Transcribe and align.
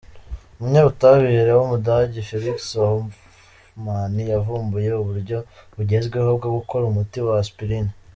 Umunyabutabire 0.57 1.51
w’umudage 1.55 2.17
Felix 2.29 2.59
Hoffmann 2.81 4.13
yavumbuye 4.33 4.89
uburyo 5.01 5.37
bugezweho 5.75 6.29
bwo 6.39 6.49
gukora 6.57 6.83
umuti 6.87 7.19
wa 7.27 7.35
Aspirine. 7.43 7.91